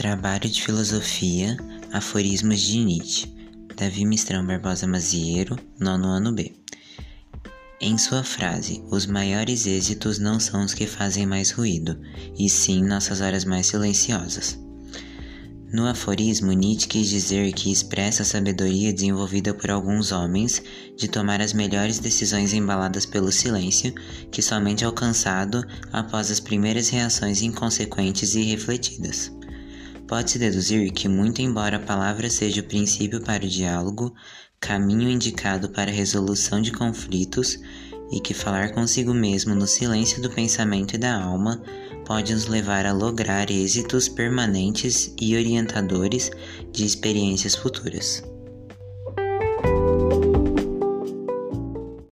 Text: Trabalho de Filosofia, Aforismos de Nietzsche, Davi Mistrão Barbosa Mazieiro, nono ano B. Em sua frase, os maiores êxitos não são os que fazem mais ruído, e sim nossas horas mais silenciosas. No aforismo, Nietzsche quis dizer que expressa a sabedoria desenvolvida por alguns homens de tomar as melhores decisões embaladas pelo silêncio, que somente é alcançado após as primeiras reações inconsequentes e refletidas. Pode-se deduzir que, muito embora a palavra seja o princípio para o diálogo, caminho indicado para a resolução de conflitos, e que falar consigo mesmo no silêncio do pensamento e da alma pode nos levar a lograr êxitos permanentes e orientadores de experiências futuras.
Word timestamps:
Trabalho 0.00 0.48
de 0.48 0.62
Filosofia, 0.62 1.58
Aforismos 1.92 2.58
de 2.58 2.78
Nietzsche, 2.78 3.30
Davi 3.76 4.06
Mistrão 4.06 4.46
Barbosa 4.46 4.86
Mazieiro, 4.86 5.58
nono 5.78 6.06
ano 6.06 6.32
B. 6.32 6.54
Em 7.78 7.98
sua 7.98 8.24
frase, 8.24 8.82
os 8.90 9.04
maiores 9.04 9.66
êxitos 9.66 10.18
não 10.18 10.40
são 10.40 10.64
os 10.64 10.72
que 10.72 10.86
fazem 10.86 11.26
mais 11.26 11.50
ruído, 11.50 12.00
e 12.38 12.48
sim 12.48 12.82
nossas 12.82 13.20
horas 13.20 13.44
mais 13.44 13.66
silenciosas. 13.66 14.58
No 15.70 15.86
aforismo, 15.86 16.50
Nietzsche 16.50 16.88
quis 16.88 17.06
dizer 17.06 17.52
que 17.52 17.70
expressa 17.70 18.22
a 18.22 18.24
sabedoria 18.24 18.94
desenvolvida 18.94 19.52
por 19.52 19.70
alguns 19.70 20.12
homens 20.12 20.62
de 20.96 21.08
tomar 21.08 21.42
as 21.42 21.52
melhores 21.52 21.98
decisões 21.98 22.54
embaladas 22.54 23.04
pelo 23.04 23.30
silêncio, 23.30 23.92
que 24.30 24.40
somente 24.40 24.82
é 24.82 24.86
alcançado 24.86 25.62
após 25.92 26.30
as 26.30 26.40
primeiras 26.40 26.88
reações 26.88 27.42
inconsequentes 27.42 28.34
e 28.34 28.44
refletidas. 28.44 29.30
Pode-se 30.10 30.40
deduzir 30.40 30.90
que, 30.90 31.06
muito 31.06 31.40
embora 31.40 31.76
a 31.76 31.80
palavra 31.80 32.28
seja 32.28 32.62
o 32.62 32.64
princípio 32.64 33.20
para 33.20 33.44
o 33.44 33.48
diálogo, 33.48 34.12
caminho 34.58 35.08
indicado 35.08 35.68
para 35.68 35.88
a 35.88 35.94
resolução 35.94 36.60
de 36.60 36.72
conflitos, 36.72 37.60
e 38.10 38.18
que 38.18 38.34
falar 38.34 38.72
consigo 38.72 39.14
mesmo 39.14 39.54
no 39.54 39.68
silêncio 39.68 40.20
do 40.20 40.28
pensamento 40.28 40.96
e 40.96 40.98
da 40.98 41.16
alma 41.22 41.62
pode 42.04 42.34
nos 42.34 42.46
levar 42.46 42.86
a 42.86 42.92
lograr 42.92 43.52
êxitos 43.52 44.08
permanentes 44.08 45.14
e 45.20 45.36
orientadores 45.36 46.32
de 46.72 46.84
experiências 46.84 47.54
futuras. 47.54 48.20